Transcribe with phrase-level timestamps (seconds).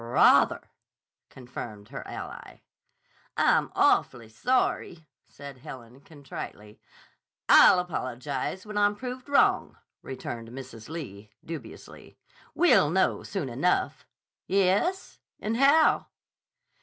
[0.03, 0.67] "Rah ther!"
[1.29, 2.61] confirmed her ally.
[3.37, 6.81] "I'm awfully sorry," said Helen contritely.
[7.47, 10.89] "I'll apologize when I'm proved wrong," returned Mrs.
[10.89, 12.17] Lee dubiously.
[12.55, 14.07] "We'll know soon enough."
[14.47, 15.19] "Yes?
[15.39, 16.07] And how?"